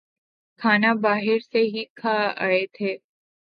کھانا 0.59 0.93
باہر 1.03 1.39
سے 1.51 1.61
ہی 1.73 1.83
کھا 1.95 2.17
آئے 2.37 2.65
تھے 2.73 2.97